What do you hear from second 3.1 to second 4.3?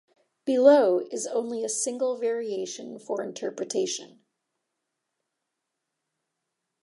interpretation.